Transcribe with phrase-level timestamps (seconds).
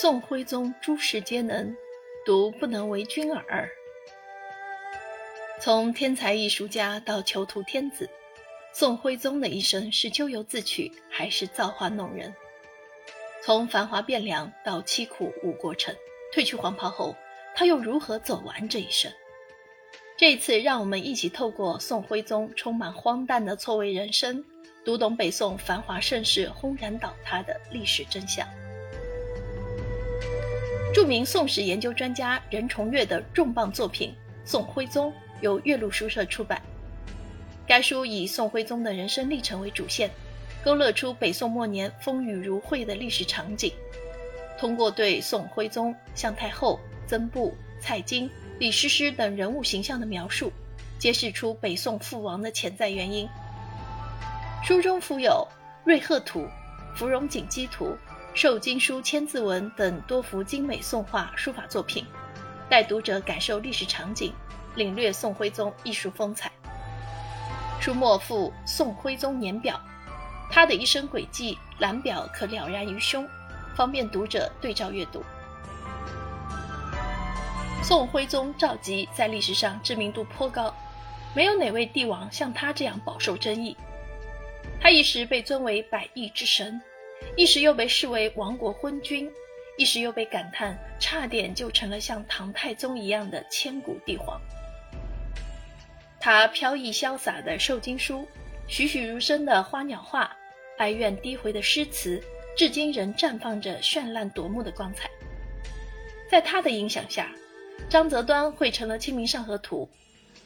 [0.00, 1.76] 宋徽宗诸事皆能，
[2.24, 3.68] 独不能为君耳。
[5.60, 8.08] 从天才艺术家到囚徒天子，
[8.72, 12.32] 宋徽宗的一生是咎由自取，还是造化弄人？
[13.42, 15.92] 从繁华汴梁到凄苦五国城，
[16.32, 17.16] 褪去黄袍后，
[17.56, 19.10] 他又如何走完这一生？
[20.16, 24.44] 这一次，让我们一起透过宋徽宗充满荒诞的错位人生，
[24.84, 28.46] 读懂北宋繁华盛世轰然倒塌的历史真相。
[30.92, 34.10] 著名宋史研究专家任重岳的重磅作品
[34.44, 36.60] 《宋徽宗》由岳麓书社出版。
[37.66, 40.10] 该书以宋徽宗的人生历程为主线，
[40.64, 43.70] 勾勒出北宋末年风雨如晦的历史场景。
[44.58, 48.28] 通过对宋徽宗、向太后、曾布、蔡京、
[48.58, 50.50] 李师师等人物形象的描述，
[50.98, 53.28] 揭示出北宋覆亡的潜在原因。
[54.64, 55.46] 书中附有
[55.84, 56.40] 《瑞鹤图》
[56.96, 57.84] 《芙蓉锦鸡图》。
[58.40, 62.06] 瘦经书、千字文等多幅精美宋画书法作品，
[62.70, 64.32] 带读者感受历史场景，
[64.76, 66.48] 领略宋徽宗艺术风采。
[67.80, 69.74] 书末附《宋徽宗年表》，
[70.52, 73.28] 他的一生轨迹览表可了然于胸，
[73.74, 75.20] 方便读者对照阅读。
[77.82, 80.72] 宋徽宗赵佶在历史上知名度颇高，
[81.34, 83.76] 没有哪位帝王像他这样饱受争议。
[84.80, 86.80] 他一时被尊为百亿之神。
[87.36, 89.30] 一时又被视为亡国昏君，
[89.76, 94.40] 一时又被感叹差点就成了像唐太宗一样的千古帝皇。
[96.20, 98.26] 他飘逸潇洒的受经书，
[98.66, 100.36] 栩栩如生的花鸟画，
[100.78, 102.20] 哀怨低回的诗词，
[102.56, 105.08] 至今仍绽放着绚烂夺目的光彩。
[106.28, 107.30] 在他的影响下，
[107.88, 109.88] 张择端绘成了《清明上河图》，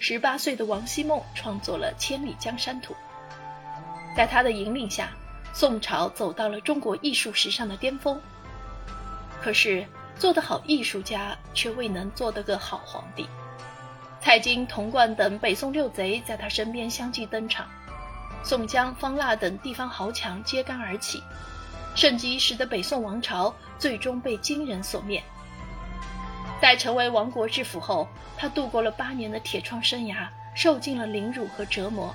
[0.00, 2.94] 十八岁的王希孟创作了《千里江山图》。
[4.16, 5.16] 在他的引领下。
[5.52, 8.20] 宋朝走到了中国艺术史上的巅峰，
[9.42, 13.26] 可是做得好艺术家却未能做得个好皇帝。
[14.20, 17.66] 蔡京、童贯等北宋六贼在他身边相继登场，
[18.42, 21.22] 宋江、方腊等地方豪强揭竿而起，
[21.94, 25.22] 盛极一时的北宋王朝最终被金人所灭。
[26.60, 28.06] 在成为亡国之父后，
[28.36, 32.14] 他度过了八年的铁窗生涯，受尽了凌辱和折磨。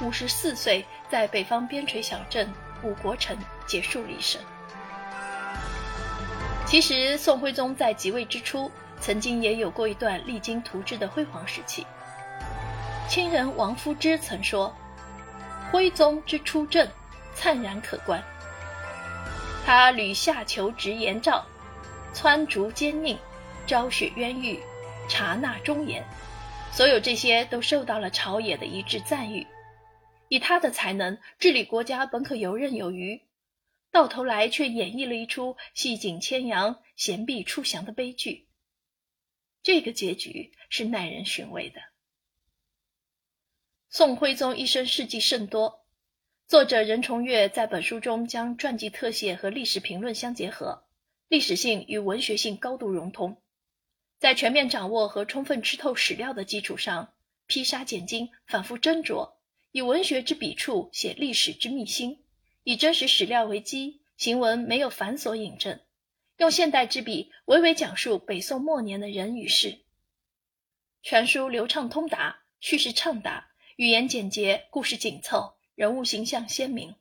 [0.00, 2.50] 五十四岁，在北方边陲小镇
[2.82, 4.40] 五国城结束了一生。
[6.66, 11.86] 其实，宋徽宗在即位之初，曾经也有过一段励精图治的辉煌时期。
[13.08, 14.74] 亲人王夫之曾说
[15.70, 16.88] ：“徽宗之出政，
[17.34, 18.22] 灿然可观。
[19.66, 21.44] 他屡下求直言诏，
[22.14, 23.16] 撺竹坚佞，
[23.66, 24.58] 昭雪渊玉，
[25.08, 26.02] 察纳忠言。
[26.72, 29.46] 所有这些都受到了朝野的一致赞誉。”
[30.30, 33.20] 以他的才能治理国家，本可游刃有余，
[33.90, 38.46] 到头来却演绎了一出戏景牵羊、贤婢出降的悲剧。
[39.64, 41.80] 这个结局是耐人寻味的。
[43.88, 45.84] 宋徽宗一生事迹甚多，
[46.46, 50.84] 作者任重岳在本书中将传记特写和历史评论相结合，
[51.26, 53.42] 历史性与文学性高度融通，
[54.20, 57.12] 在全面掌握和充分吃透史料的基础上，
[57.48, 59.39] 披沙拣金，反复斟酌。
[59.72, 62.24] 以文学之笔触写历史之秘辛，
[62.64, 65.80] 以真实史料为基，行文没有繁琐引证，
[66.38, 69.78] 用现代之笔娓娓讲述北宋末年的人与事。
[71.02, 76.96] 全书流畅通达，叙事畅达，语言简洁，故事紧凑，人物形象鲜明。